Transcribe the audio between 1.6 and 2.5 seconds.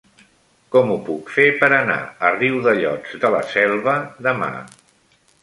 anar a